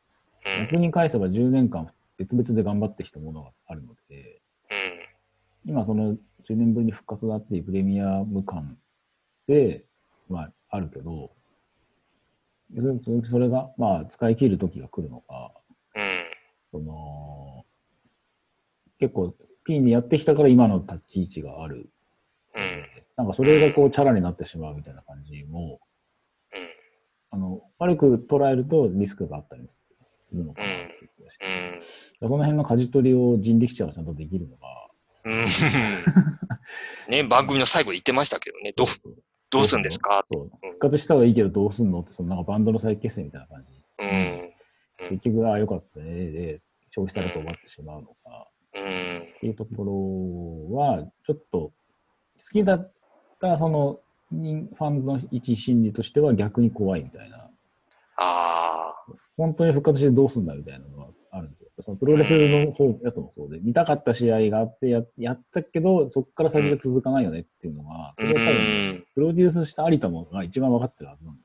[0.46, 0.64] うん。
[0.64, 4.42] 逆に返せば10年間別々で頑張ってきたものがあるので、
[5.64, 6.16] 今その
[6.48, 8.78] 10年ぶりに復活だっていうプレミアム感
[9.46, 9.84] で、
[10.28, 11.32] まああるけど、
[13.24, 15.52] それがまあ使い切る時が来るのか。
[16.72, 17.64] その、
[18.98, 21.90] 結構 P にやってきたから今の立ち位置がある。
[22.54, 22.86] うん。
[23.16, 25.80] なんかそれがこうチャラになってしまうみたいな感じも、
[26.52, 26.60] うん。
[27.30, 29.80] あの、悪く捉えるとリスクがあったりす
[30.32, 32.16] るのかなっていう気がします。
[32.18, 34.66] その辺の舵取りを人力車がちゃんとできるのが、
[35.24, 35.44] うん。
[37.10, 38.86] ね、番組の最後言ってましたけどね、どう、
[39.50, 43.72] どうするんですかそう復活したはいいけどどうすんのって、そのなんかバンドの再結成みたいな感じ。
[44.00, 44.47] うん。
[44.98, 48.82] 結局、ああ、よかったね、で、消費されて終わってしまうのか、うん。
[48.82, 51.72] っていうところは、ちょっと、好
[52.52, 52.92] きだっ
[53.40, 57.50] た、その、人ファンの一心理としては逆に怖いみたいな。
[58.16, 58.94] ああ。
[59.36, 61.70] 本当に復活してどうすんだみたいなのがあるんですよ。
[61.80, 69.02] そのプロレスの方、やつもそうで、見たかった試合があってややったけど、そこから先が続かないよねっていうのが、うそれは多分、ん。
[69.14, 71.42] プロデュースした有田もが一番分かってるはずなんで。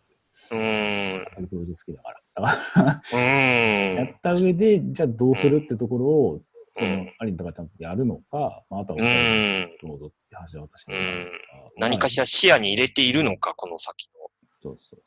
[0.51, 1.47] うん。
[1.47, 3.01] プロデュース好きだから。
[3.13, 3.95] うん。
[3.95, 6.41] やった上で、じゃあどうするってところを、
[6.75, 10.15] そのうん有田がちゃんとやるのか、まあ、あとはどうぞって
[10.53, 11.27] 橋渡しにうん。
[11.77, 14.13] 何かしら視野に入れているのか、この先の。
[14.62, 14.99] そうそう。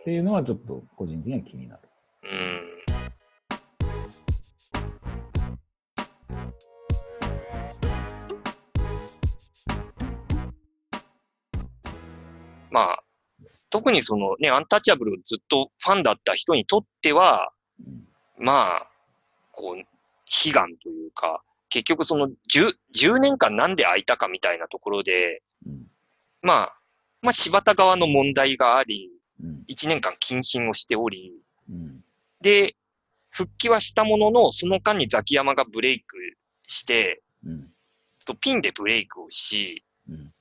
[0.00, 1.82] っていうのはちょっと個人的には気になる。
[2.22, 2.76] うん。
[12.70, 13.05] まあ、
[13.70, 17.52] 特にそのね、アンタッチャブルをずっとファンだった人にとっては、
[17.84, 18.06] うん
[18.38, 18.88] まあ、
[19.52, 25.86] こう、悲願というか、結局その 10, 10年間なんで空いたかみたいなところで、うん。
[26.42, 26.78] まあ、
[27.22, 29.10] まあ柴田側の問題があり、
[29.42, 29.64] うん。
[29.68, 31.32] 1年間謹慎をしており、
[31.68, 32.04] うん。
[32.40, 32.74] で、
[33.30, 36.16] 復帰はしたものの、その間にザキヤマがブレイク
[36.62, 37.68] して、うん。
[38.24, 40.32] とピンでブレイクをし、うん。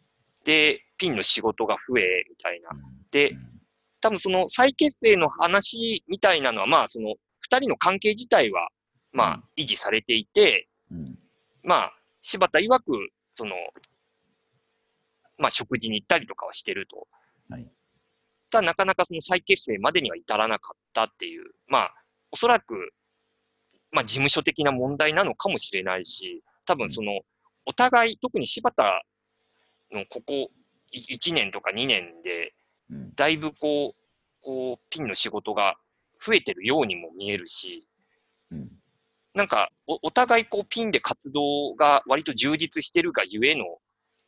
[0.43, 2.69] で、ピンの仕事が増え、みたいな。
[2.71, 2.81] うん。
[3.11, 3.55] でうん。
[4.01, 8.69] 多分その再結成の話みたいなのは、まあその二人の関係自体は、
[9.13, 11.17] まあ維持されていて、うん。
[11.63, 12.83] まあ柴田曰く、
[13.33, 13.55] その、
[15.37, 17.07] まあ食事に行ったりとかはしてると。
[17.49, 17.67] はい。
[18.51, 21.93] ただなかなかその再結成までには至らなかったっていう、まあ
[22.31, 22.91] おそらく、
[23.91, 27.21] まあ事務所的な問題なのかもしれないし、多分その、
[27.65, 29.03] お互い、特に柴田
[29.91, 30.51] のここ
[30.95, 32.53] 1年とか2年で、
[32.89, 33.15] うん。
[33.15, 34.01] だいぶこう、
[34.41, 35.75] こう、ピンの仕事が
[36.23, 37.87] 増えてるようにも見えるし、
[38.51, 38.71] うん。
[39.33, 43.65] なんかお、お互いこう、ピンで活動が割と充実してるがゆえの、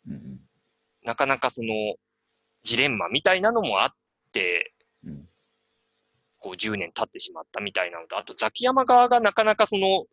[0.08, 0.40] うん
[1.08, 1.74] なかなかその、
[2.64, 3.90] ジレンマみたいなのもあっ
[4.34, 4.74] て、
[5.06, 5.30] うん。
[6.38, 10.06] こう、10年経ってしまったみたいなのと、あと、ザキヤマ側がなかなかその、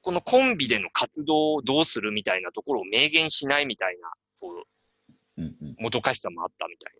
[0.00, 4.64] このコンビでの活動をどうするみたいなところを明言しないみたいな、こう、
[5.78, 6.92] もどかしさもあったみたい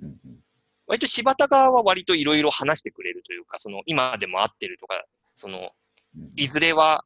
[0.00, 0.08] な。
[0.08, 0.38] うんうん。
[0.86, 5.04] 割と柴田側は割といろいろ話してくれるというか、その今でも会ってるとか、
[5.36, 5.70] その
[6.16, 7.04] うんいずれは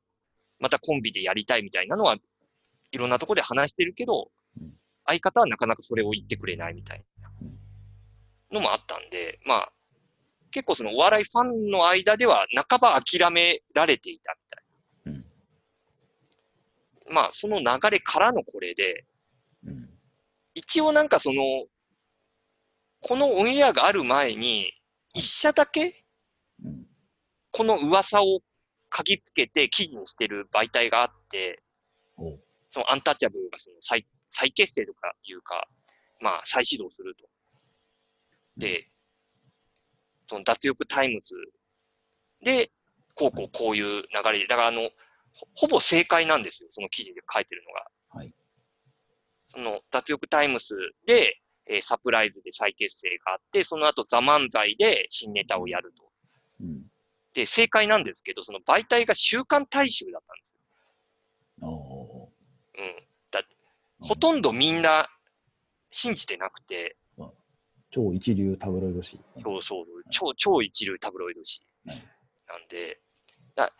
[0.58, 2.16] またコンビでやりたいみたいなのは
[2.92, 4.30] いろんなところで話してるけど
[4.60, 4.72] うん、
[5.06, 7.30] 相方はなかなかそれを言ってくれないみたいな
[8.52, 9.72] のもあったんで、まあ、
[10.50, 14.34] 結構そのお笑いファンの間では半ば諦められていた
[15.06, 15.24] みたいうん。
[17.08, 17.14] な。
[17.14, 19.04] まあ、その流れからのこれで、
[19.66, 19.88] うん
[20.54, 21.42] 一応なんかその、
[23.00, 24.70] このオンエアがある前に、
[25.14, 25.92] 一社だけ
[26.64, 26.86] うん
[27.52, 28.40] この噂を
[28.90, 31.62] 嗅ぎつけて記事にしてる媒体があって、
[32.70, 35.66] そのアンタッチャブルがその再再結成とかいうか、
[36.20, 37.28] まあ再始動すると。
[38.56, 38.88] で、
[40.28, 41.34] その脱力タイムズ
[42.42, 42.70] で、
[43.14, 44.80] こうこうこういう流れで、だからあの、
[45.34, 47.86] ほほぼ正解なんですよ、その記事で書いてるのが。
[49.54, 50.74] はいその脱力タイムズ
[51.06, 51.38] で、
[51.68, 56.10] えーサプライズで再結成があって、その後ザ漫才で新ネタをやると。
[56.60, 56.82] うん
[57.34, 62.30] で、正解なんですけど、その媒体が週刊大衆だったんですよ。
[62.78, 63.06] うん。
[63.30, 63.42] だ
[64.00, 65.06] ほとんどみんな
[65.88, 66.96] 信じてなくて、
[67.90, 69.20] 超一流タブロイド紙。
[69.38, 71.40] そうそう、超、超一流タブロイド
[71.84, 72.08] 紙はい
[72.48, 73.00] なんで、
[73.54, 73.72] だ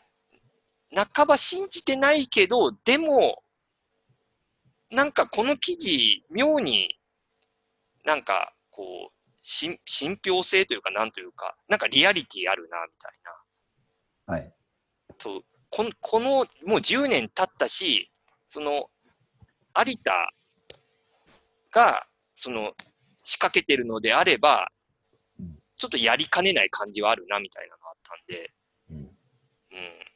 [1.15, 3.43] 半ば信じてないけど、でも、
[4.93, 6.99] なんかこの記事、妙に
[8.05, 14.35] なんかこう、信信憑性というか、なんというか、なんかリアリティあるな、みたいな。
[14.35, 14.55] はい。
[15.19, 16.45] そうこのこのもう
[16.81, 18.11] 10年経ったし、
[18.49, 18.91] その
[19.75, 20.33] 有田
[21.71, 22.73] がその
[23.23, 24.69] 仕掛けてるのであれば
[25.41, 28.53] うん、ちょっとやりかねない感じはあるなみたいなのがあったんで、
[28.91, 30.12] うんうん。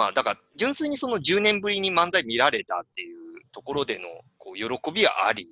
[0.00, 4.04] まあだから純粋にその10年ぶりに漫才見られたっていうところでの
[4.38, 5.46] こう喜びはあり、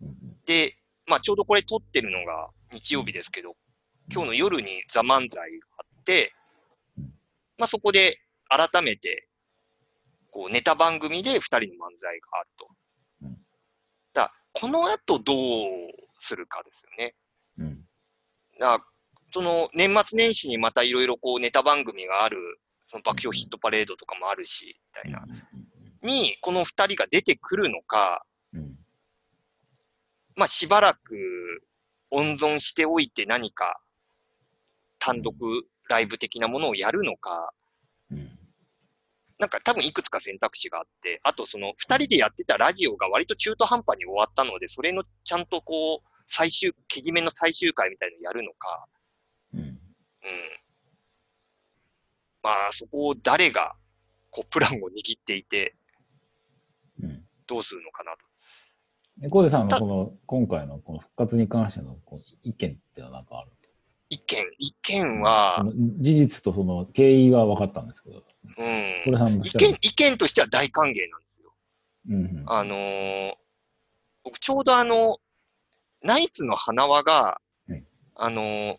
[0.00, 0.14] うん
[0.46, 0.76] で、
[1.08, 3.56] まあちょうどこれ撮ってるのが日曜日ですけど、
[4.12, 5.42] 今日の夜にザ・漫才が
[5.78, 6.32] あって
[6.96, 7.04] うん、
[7.58, 9.26] まあそこで改めて、
[10.30, 12.68] こうネタ番組で二人の漫才があると。
[13.22, 13.36] うん
[14.14, 15.36] だこの後どう
[16.14, 17.14] するかですよね。
[17.58, 17.80] うん
[18.60, 18.78] だ
[19.32, 22.38] その年末年始にまたいろいろこうネタ番組がある、
[22.88, 25.24] その爆笑ヒットパレードとかもあるし、みたいな。
[26.02, 28.24] に、この二人が出てくるのか、
[28.54, 28.78] うん。
[30.36, 31.14] まあしばらく
[32.10, 33.80] 温存しておいて何か
[34.98, 35.34] 単独
[35.90, 37.52] ライブ的なものをやるのか、
[38.10, 38.38] うん。
[39.38, 48.86] なんか多分いくつか選択肢があって、あとその二人でやってたラジオが割と中途半端に終わったので、それのちゃんとこう、最終、けじめの最終回みたいのやるのか、
[49.52, 49.78] うん。
[52.44, 52.50] うん。
[52.50, 53.74] まあ、そこを誰が、
[54.30, 55.74] こう、プランを握っていて、
[57.02, 57.24] うん。
[57.46, 58.18] どうするのかなと。
[59.18, 63.50] で、コーデさんのたこの、今回のこの復活に関してのこう意見っていうのはなんかある？
[64.10, 65.62] 意見、意見は
[65.98, 68.24] 事実とその経緯は分かったんですけど、
[68.56, 69.42] うん。
[69.44, 71.52] 意見、意見としては大歓迎なんですよ。
[72.08, 72.44] うんうん。
[72.46, 73.34] あのー
[74.24, 75.18] 僕ちょうどあの、
[76.02, 78.78] ナイツの花輪が、はいあのー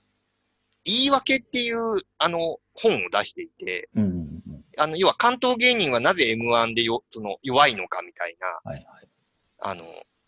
[0.85, 3.89] 言い訳っていう、あの、本を出していて。
[4.77, 9.07] あの、要は関東芸人はなぜ M1 でよ、その、弱いのかみたいな、はいはい。
[9.59, 9.83] あの、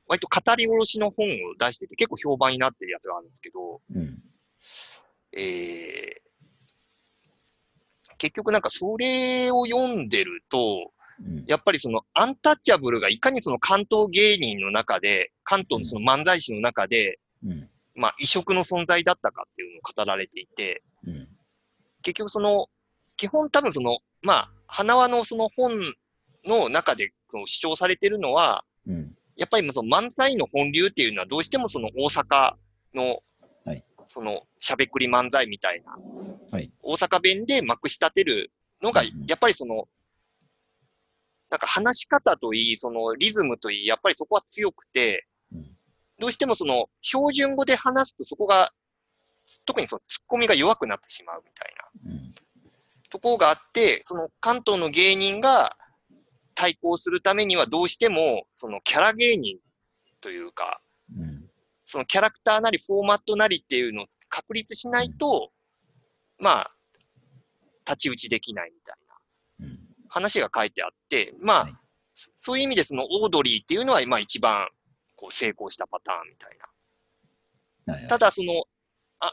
[0.07, 4.21] 割と語り下ろしの本を出してて結構評判になってるやつがあるんですけど、うん。
[5.31, 5.43] えー、
[8.17, 10.91] 結局なんかそれを読んでると、
[11.23, 11.45] うん。
[11.47, 17.69] やっぱりそのアンタッチャブルがいかにその関東芸人の中で、関東のその漫才師の中で、うん。
[17.95, 21.29] まあ異色の存在だったかっていうのを語られていて、うん。
[22.01, 22.67] 結局その、
[23.17, 25.71] 基本多分その、まあ、花輪のその本
[26.45, 29.15] の中でその主張されてるのは、うん。
[29.37, 32.53] やっぱりその漫才の本流っていうのはどうしてもその大阪
[32.93, 33.19] の
[33.63, 35.97] はい、そのしゃべくり漫才みたいな、
[36.51, 36.71] はい。
[36.81, 39.87] 大阪弁でまくし立てるのがやっぱりその、
[41.49, 45.77] なんか話し方といい、そのリズムといい、やっぱりそこは強くて、うん。
[46.19, 48.71] どうしてもその標準語で話すとそこが、
[49.65, 51.73] 特にそのツッコミが弱くなってしまうみたい
[52.05, 52.33] なうん。
[53.09, 55.75] ところがあって、その関東の芸人が
[56.55, 59.57] 対抗するためにはどうしても、そのキャラ芸人
[60.21, 60.81] というか、
[61.15, 61.49] うん。
[61.85, 65.51] そのキャラクターなりフォーマットなりっていうのを確立しないと、
[66.39, 66.71] まあ、
[67.79, 68.95] 太刀打ちできないみたい
[69.59, 69.79] なうん。
[70.07, 71.73] 話が書いてあって、まあ、はい
[72.13, 74.67] そそういう意味でそのオードリーっていうのは、まあ一番
[75.15, 78.07] こう成功したパターンみたいな。
[78.07, 78.65] ただその、あ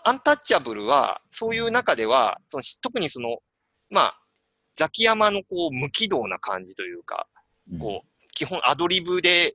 [0.04, 3.38] アンタッチャブルは、そういう中では、そのし特にその、
[3.90, 4.20] まあ、
[4.74, 7.26] ザキヤマのこう無軌道な感じというか、
[7.72, 9.54] うんこう、基本アドリブで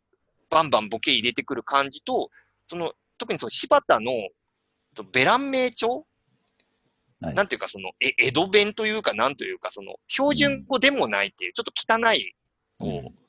[0.50, 2.30] バンバンボケ入れてくる感じと、
[2.68, 4.12] その、特にその柴田の、
[4.96, 6.06] とベラン名帳
[7.22, 12.36] はいなんていうかその、え、江戸弁というか、なんというか、その、標準語でもないっていう、ちょっと汚い、
[12.78, 13.24] こう、うん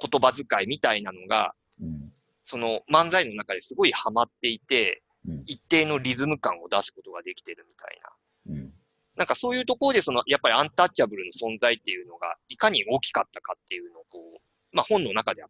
[0.00, 2.12] 言葉遣いみたいなのが、うん。
[2.42, 5.09] その漫才の中ですごいハマっていて、うん。
[5.46, 8.54] 一定のリズム感を出すことができてるみたいな。
[8.54, 8.72] うん。
[9.16, 14.40] なんかそういうところで、その、やっぱりアンタッチャブルの存在っていうのが、いかに大きかったかっていうのを、こう、
[14.72, 15.48] まあ本の中では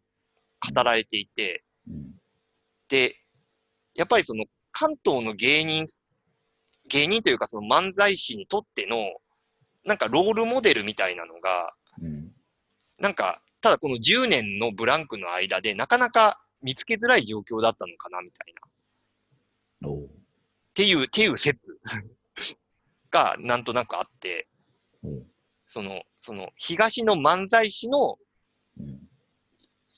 [0.75, 2.15] 語られていて、うん。
[2.89, 3.17] で、
[3.95, 5.87] やっぱりその、関東の芸人、
[6.89, 8.97] 芸人というかその漫才師にとっての、
[9.85, 12.33] なんかロールモデルみたいなのが、うん。
[12.99, 18.70] なんか、ただこの10年のブランクの間で、なかなか見つけづらい状況だったのかな、みたいな。
[19.88, 21.59] っていう、っていう説
[23.11, 24.49] がなんとなくあって、
[25.69, 28.19] その、その、東の漫才師の、
[28.79, 29.01] うん。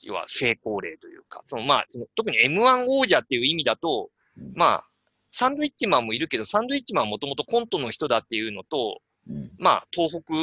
[0.03, 4.87] 要は成功例というか、そのまあ、その特に M1 王者っていう意味だと、うんまあ、
[5.31, 9.51] サンドイッチマンもいるけど、サンドイッチマンはもともとコントの人だっていうのと、うん。
[9.57, 10.33] まあ、東北、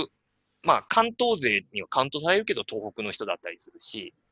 [0.64, 4.29] まあ、関東勢にはカウントされるけど、東北の人だったりするし、うん。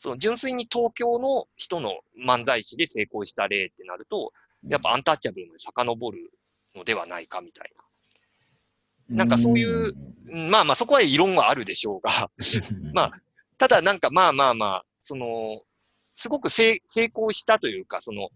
[0.00, 4.32] その純粋に東京の人の漫才師で成功した例ってなると、
[4.66, 6.30] やっぱアンタッチャブルまで遡る
[6.74, 7.70] のではないかみたい
[9.08, 10.50] なんかそういうな。
[10.50, 12.30] まあまあそこは異論はあるでしょうが、
[12.70, 13.12] うん、まあ
[13.60, 15.60] ただなんかまあまあまあ、その、
[16.14, 18.30] すごく成成功したというか、その、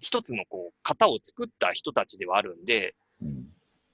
[0.00, 3.46] 一つのこう、型を作った人たちではあるんで、うん。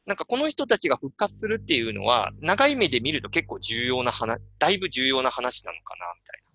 [0.06, 6.18] なんかこの人たちが復活するっていうのは、長い目で見ると結構重要な話、だいぶ重要な話なのかな、うん。
[6.18, 6.45] みたいな。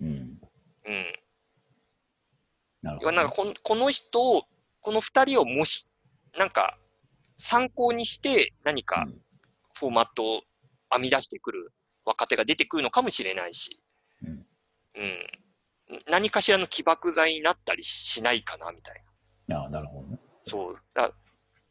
[0.00, 0.40] うん。
[2.82, 3.12] なるほど。
[3.12, 4.42] なんかこのこの人を、
[4.80, 5.90] この二人をもし、
[6.36, 6.78] なんか、
[7.36, 9.22] 参考にして何かうん
[9.78, 10.40] フォーマットを
[10.92, 11.72] 編み出してくる
[12.04, 13.80] 若手が出てくるのかもしれないし、
[14.24, 14.44] うんうん。
[16.10, 19.04] 何かしらの起爆剤になったりしないかな、みたい
[19.46, 19.60] な。
[19.60, 20.18] ああ、なるほどね。
[20.44, 20.76] そう。
[20.94, 21.12] だ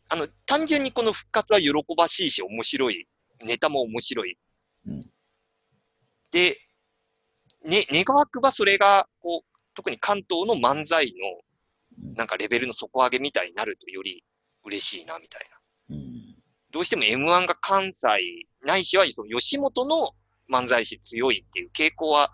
[0.09, 3.07] あの、単純にこの復活は喜ばしいし、面白い。
[3.43, 4.37] ネタも面白い。
[4.87, 5.09] うん
[6.31, 6.57] で、
[7.65, 14.23] ね、願わくばそれが、こう、特に関東の漫才の、うんなんかレベルの底上げみたいになるとより
[14.63, 15.41] 嬉しいな、みたい
[15.89, 15.95] な。
[15.95, 16.35] うん。
[16.69, 18.07] どうしても M1 が関西、
[18.61, 20.11] ないしはその吉本の
[20.47, 22.31] 漫才師強いっていう傾向は、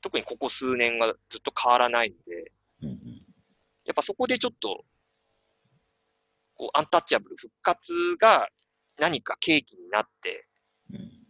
[0.00, 2.88] 特にここ数年はずっと変わらないので、うん。
[2.88, 3.00] うん
[3.84, 4.84] やっぱそこでちょっと、
[6.54, 8.48] こう、アンタッチャブル復活が
[8.98, 10.46] 何か契機になって、
[10.90, 11.20] うん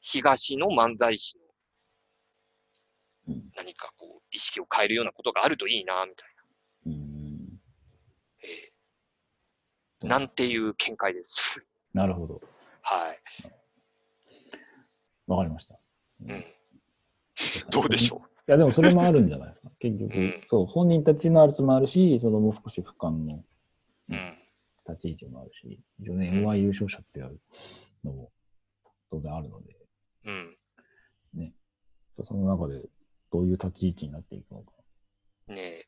[0.00, 1.37] 東の漫才師
[3.56, 6.28] 何かこう、意識を変えるようなことがあるといいな、みたい
[6.86, 7.46] うん。
[7.46, 7.58] な。
[8.42, 8.72] え
[10.02, 11.62] えなんていう見解です。
[11.92, 12.40] なるほど。
[12.82, 13.18] はい。
[15.26, 15.78] わかりました。
[16.20, 16.44] うん。
[17.70, 19.70] どうでしょいや、でもそれもあるんじゃないですか。
[19.80, 23.44] 結局、うんそう、本人たちのやつもあるし、そのもう少し俯瞰の。
[24.88, 27.38] 立ち位置もあるし、一応ね、M1 優勝者ってやる
[28.02, 28.32] のも
[29.10, 29.76] 当然あるので、
[30.24, 30.58] うん。
[32.24, 32.88] その中で
[33.32, 34.72] どういう立ち位置になっていくのか。
[35.48, 35.84] ねえ。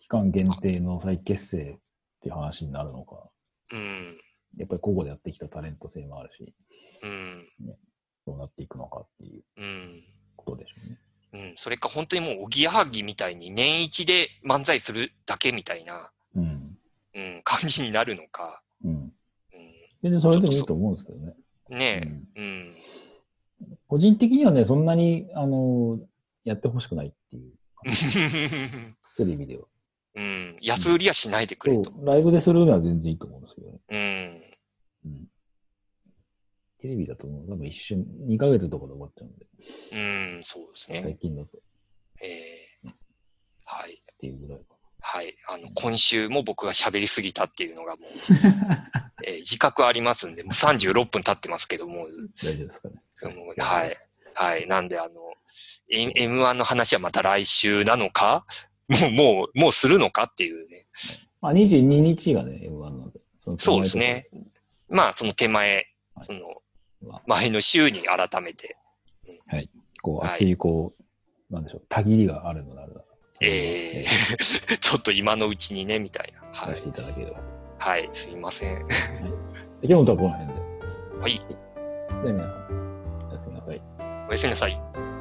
[0.00, 1.78] 期間限定の再結成っ
[2.20, 3.28] ていう話になるのか。
[3.72, 4.18] うん。
[4.58, 6.54] やっぱり個々でやってきたタレント性もあるし、
[7.02, 7.72] うん。
[8.26, 10.02] どうなっていくのかっていううん。
[10.36, 10.98] ことでしょうね。
[11.50, 11.54] うん。
[11.56, 16.78] それか本当にもう、おぎやはぎみたいに年一で漫才するだけみたいな、うん。
[17.14, 18.62] うん、感じになるのか。
[18.84, 18.90] うん。
[18.90, 19.12] うん。
[20.02, 21.34] 全然それでもいいと思うんですけどね。
[21.70, 22.40] ねうんえ。
[22.40, 22.76] うん。
[23.88, 25.98] 個人的にはね、そんなに、あの、
[26.44, 27.52] やってほしくないっていう、
[29.16, 29.64] テレビでは。
[30.14, 30.56] うん。
[30.60, 31.92] 安売りはしないでくれと。
[32.02, 34.42] ライブでするのは全然いいと思うんですけどね。
[35.04, 35.10] うん。
[35.10, 35.26] うん。
[36.80, 41.18] テレビだともう多分一瞬、2ヶ月とかで終わっちゃうんで、うん、そうです最ね。
[41.20, 41.60] 近だとっ
[42.22, 42.26] え
[42.84, 42.88] え
[43.64, 44.02] はい。
[44.18, 44.76] ていうぐらいか。
[45.00, 45.34] はい。
[45.48, 48.10] あの、今週も僕が喋りすぎたっていうのがもう、
[49.26, 52.06] えー自覚ありますんで、もう36分経ってますけども、
[52.42, 53.02] 大丈夫ですかね。
[53.58, 53.96] はい。
[54.34, 54.66] はい。
[54.66, 55.21] なんで、あの、
[55.92, 58.44] M1 の話はまた来週なのか？
[58.88, 60.86] もう、もう、もうするのかっていうね。
[61.40, 63.20] まあ、22日がね、M1 なので。
[63.38, 64.28] そのそうですね。
[64.88, 65.86] まあ、その手前、
[66.20, 66.40] その、
[67.00, 68.76] まあ、前の週に改めて、
[70.02, 70.94] こう、はい熱い、こ
[71.50, 73.02] う、なんでしょう、たぎりがあるのであれば、
[73.40, 74.06] ええ
[74.78, 76.40] ちょっと今のうちにね、みたいな。
[76.52, 76.74] はい。
[76.74, 77.40] ていただければ。
[77.78, 78.08] はい。
[78.12, 78.78] すいません。
[78.78, 78.86] 今
[79.82, 80.60] 日のとはこの辺で。
[81.20, 81.40] はい。
[82.24, 83.82] では皆さん、おやすみなさい。
[84.28, 85.11] おやすみなさい。